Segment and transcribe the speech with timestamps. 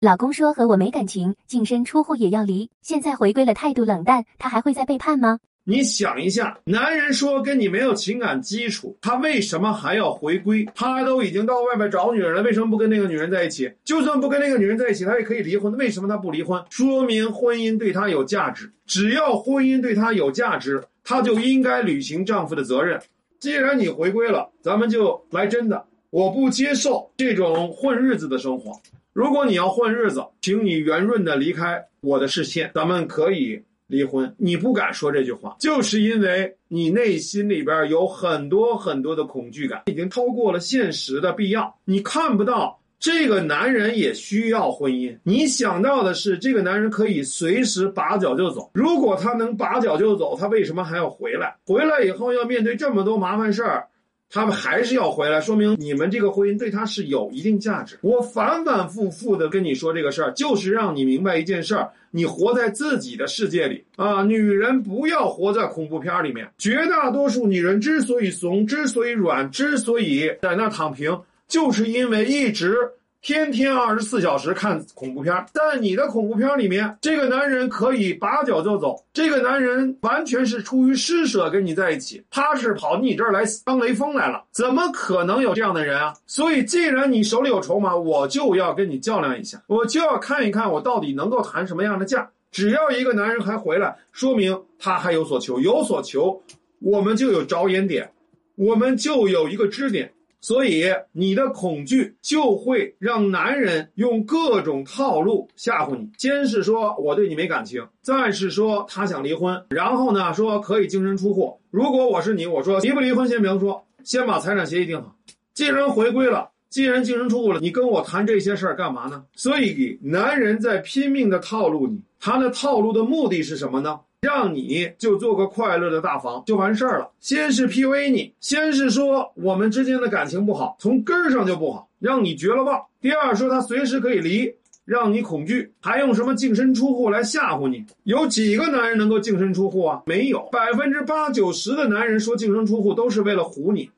[0.00, 5.40] 老公说和我没感情，净身出户也要离，现在回归了，态度冷淡，他还会再背叛吗？
[5.64, 10.64] 你想一下，男人说跟你没有情感基础，他为什么还要回归？
[10.72, 13.72] 他都已经到外面找女人了，为什么不跟那个女人在一起？
[13.84, 15.76] 就算不跟那个女人在一起，他也可以离婚。
[15.76, 16.62] 为什么他不离婚？
[16.70, 18.72] 说明婚姻对他有价值。
[18.86, 23.02] 只要婚姻对他有价值，他就应该履行丈夫的责任。
[23.40, 25.84] 既然你回归了，咱们就来真的。
[26.10, 28.80] 我不接受这种混日子的生活。
[29.18, 33.60] 如果你要混日子，请你圆润的离开我的视线，咱们可以。
[33.88, 41.74] 离婚，你不敢说这句话，就是因为你内心里边有很多很多的恐惧感，已经超过了现实的必要。
[41.84, 48.70] 你看不到这个男人也需要婚姻，你想到的是这个男人可以随时拔脚就走。
[48.72, 51.56] 如果他能拔脚就走，他为什么还要回来？
[51.66, 53.88] 回来以后要面对这么多麻烦事儿。
[54.30, 57.98] 他们还是要回来，说明你们这个婚姻对他是有一定价值。
[58.02, 66.48] 我反反复复的跟你说这个事儿，就是让你明白一件事儿：你活在自己的世界里啊，女人不要活在恐怖片里面。
[66.58, 72.76] 绝大多数女人之所以怂，之所以软，之所以在那躺平，就是因为一直。
[73.20, 79.04] 天天二十四小时看恐怖片，但你的恐怖片里面，这个男人可以拔脚就走。
[79.12, 86.14] 这个男人完全是出于施舍跟你在一起，他是跑你这儿来当雷锋来了，怎么可能有这样的人啊？
[86.26, 92.30] 所以，既然你手里有筹码，我就要跟你较量一下，我就要看一看我到底能够谈什么样的价。
[92.50, 96.40] 只要一个男人还回来，说明他还有所求，有所求，
[96.78, 98.10] 我们就有着眼点，
[98.54, 100.12] 我们就有一个支点。
[100.48, 106.08] 所以，你的恐惧就会让男人用各种套路吓唬你。
[106.16, 111.60] 先是说我对你没感情，再是说他想离婚，然后呢说可以净身出户。
[111.70, 115.14] 如果我是你，我说离不离婚先别说，先把财产协议定好。
[115.52, 119.22] 既然回归了，既然净身出户了，你跟我谈这些事儿干嘛呢？
[119.34, 124.00] 所以，男人在拼命的套路你，他的套路的目的是什么呢？
[124.20, 127.08] 让你就做个快乐的大房就完事儿了。
[127.20, 132.82] 先是 PUA 你，先是说我们之间的感情不好，从根儿上就不好，让你绝了望。
[133.00, 134.52] 第二说他随时可以离，
[134.84, 137.84] 让你恐惧，还用什么净身出户来吓唬你？
[138.02, 140.02] 有几个男人能够净身出户啊？
[140.06, 143.88] 没有，百分之八九十的男人说净身出户都是为了唬你。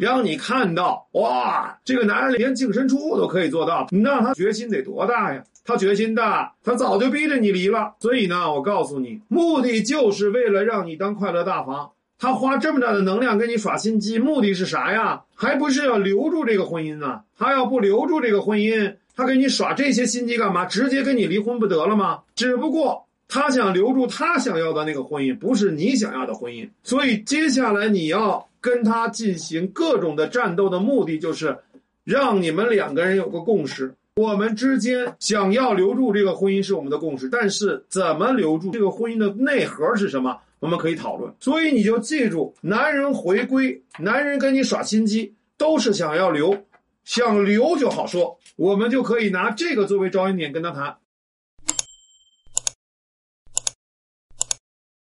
[0.00, 5.44] 让你看到哇，这个男人连净身出户都可以做到，那他决心得多大呀？
[5.62, 7.94] 他决心大，他早就逼着你离了。
[8.00, 11.90] 所以呢，我告诉你，目的就是为了让你当快乐大房。
[12.18, 15.22] 他花这么大的能量跟你耍心机，目的是啥呀？
[15.34, 17.20] 还不是要留住这个婚姻呢？
[17.38, 20.64] 他要不留住这个婚姻，他给你耍这些心机干嘛？
[20.64, 22.20] 直接跟你离婚不得了吗？
[22.34, 26.68] 只不过他想留住他想要的那个婚姻，不是你想要的婚姻。
[26.82, 28.49] 所以接下来你要。
[28.60, 31.56] 跟他进行各种的战斗的目的，就是
[32.04, 33.94] 让你们两个人有个共识。
[34.16, 40.36] 我们之间想要留住这个婚姻是我们的共识，但是怎么留住这个婚姻的内核是什么？
[40.58, 41.32] 我们可以讨论。
[41.40, 46.54] 所以你就记住，男人回归，男人跟你耍心机，都是想要留，
[47.04, 50.96] 想留就好说，我们就可以拿这个作为着眼点跟他谈。